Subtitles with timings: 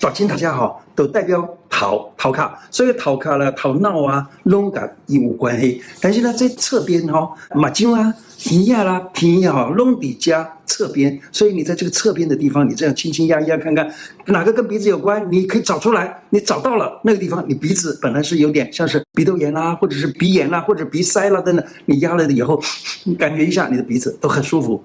[0.00, 5.82] 找钱大家好，都代表逃逃卡，所以逃卡了、逃闹啊，拢甲伊有关系。
[6.00, 11.20] 但是呢，在侧边哈，马金啊、鼻亚啦、鼻亚哈，拢伫加侧边。
[11.30, 13.92] 所以你在这个侧边的地方，你这样轻轻压一压，看看
[14.24, 16.22] 哪个跟鼻子有关，你可以找出来。
[16.30, 22.58] 你找到了那个地方，你鼻子本来是有点像是鼻窦炎啦，或者是鼻炎啦，或者鼻塞啦等等，你压了以后，
[23.04, 24.78] 你感觉一下你的鼻子都很舒服。